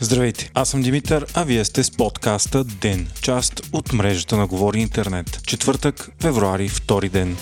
[0.00, 4.80] Здравейте, аз съм Димитър, а вие сте с подкаста ДЕН, част от мрежата на Говори
[4.80, 5.40] Интернет.
[5.46, 7.36] Четвъртък, февруари, втори ден.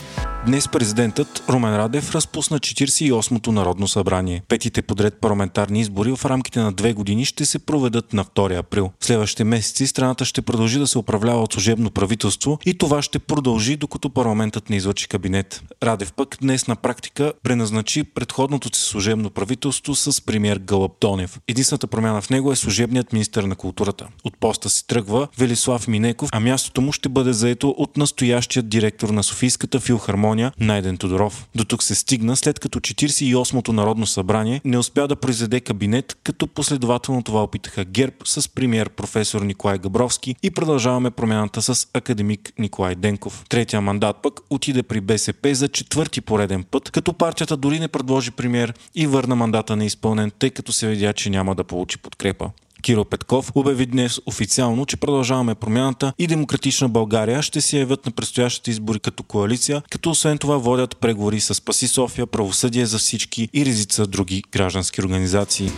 [0.47, 4.43] Днес президентът Румен Радев разпусна 48-то Народно събрание.
[4.49, 8.91] Петите подред парламентарни избори в рамките на две години ще се проведат на 2 април.
[9.01, 13.19] В следващите месеци страната ще продължи да се управлява от служебно правителство и това ще
[13.19, 15.63] продължи докато парламентът не излъчи кабинет.
[15.83, 21.41] Радев пък днес на практика преназначи предходното си служебно правителство с премьер Гълъб Донев.
[21.49, 24.07] Единствената промяна в него е служебният министр на културата.
[24.25, 29.09] От поста си тръгва Велислав Минеков, а мястото му ще бъде заето от настоящият директор
[29.09, 31.49] на Софийската филхармония Македония Найден Тодоров.
[31.55, 36.47] До тук се стигна след като 48-то Народно събрание не успя да произведе кабинет, като
[36.47, 42.95] последователно това опитаха ГЕРБ с премьер професор Николай Габровски и продължаваме промяната с академик Николай
[42.95, 43.45] Денков.
[43.49, 48.31] Третия мандат пък отиде при БСП за четвърти пореден път, като партията дори не предложи
[48.31, 52.51] премьер и върна мандата неизпълнен, тъй като се видя, че няма да получи подкрепа.
[52.83, 58.13] Киро Петков обяви днес официално, че продължаваме промяната и Демократична България ще се явят на
[58.13, 63.49] предстоящите избори като коалиция, като освен това водят преговори с Паси София, Правосъдие за всички
[63.53, 65.71] и редица други граждански организации.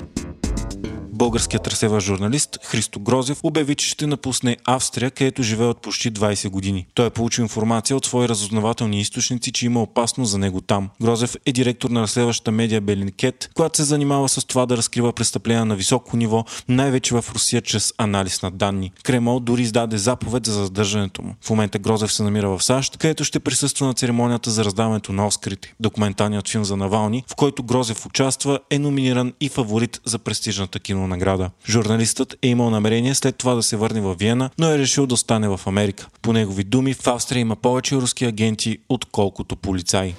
[1.15, 6.49] Българският разсева журналист Христо Грозев обяви, че ще напусне Австрия, където живее от почти 20
[6.49, 6.87] години.
[6.95, 10.91] Той е получил информация от свои разузнавателни източници, че има опасност за него там.
[11.03, 15.65] Грозев е директор на разследващата медия Белинкет, която се занимава с това да разкрива престъпления
[15.65, 18.93] на високо ниво, най-вече в Русия чрез анализ на данни.
[19.03, 21.35] Кремъл дори издаде заповед за задържането му.
[21.41, 25.27] В момента Грозев се намира в САЩ, където ще присъства на церемонията за раздаването на
[25.27, 25.75] Оскарите.
[25.81, 31.04] Документалният филм за Навални, в който Грозев участва, е номиниран и фаворит за престижната кино
[31.07, 31.51] награда.
[31.69, 35.15] Журналистът е имал намерение след това да се върне в Виена, но е решил да
[35.15, 36.09] остане в Америка.
[36.23, 40.15] По негови думи, в Австрия има повече руски агенти, отколкото полицаи.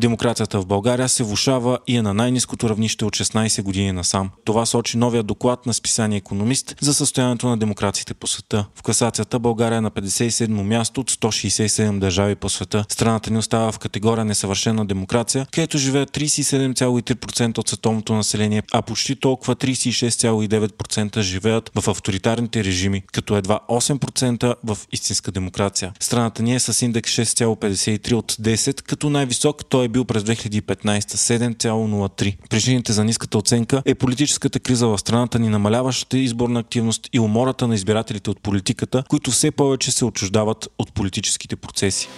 [0.00, 4.30] Демокрацията в България се влушава и е на най-низкото равнище от 16 години насам.
[4.44, 8.66] Това сочи новия доклад на списание Економист за състоянието на демокрациите по света.
[8.74, 12.84] В класацията България е на 57 място от 167 държави по света.
[12.88, 19.16] Страната ни остава в категория несъвършена демокрация, където живеят 37,3% от световното население, а почти
[19.16, 25.92] толкова 36,9% живеят в авторитарните режими, като едва 8% в истинска демокрация.
[26.00, 31.30] Страната ни е с индекс 6,53 от 10, като най-висок той е бил през 2015
[31.30, 32.36] 7,03.
[32.50, 37.68] Причините за ниската оценка е политическата криза в страната ни, намаляващата изборна активност и умората
[37.68, 42.08] на избирателите от политиката, които все повече се отчуждават от политическите процеси.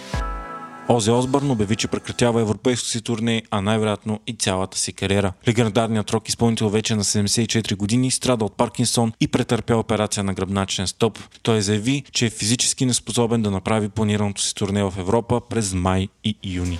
[0.89, 5.33] Ози Осбърн обяви, че прекратява европейското си турне, а най-вероятно и цялата си кариера.
[5.47, 10.87] Легендарният рок изпълнител вече на 74 години страда от Паркинсон и претърпя операция на гръбначен
[10.87, 11.19] стоп.
[11.43, 16.07] Той заяви, че е физически неспособен да направи планираното си турне в Европа през май
[16.23, 16.79] и юни.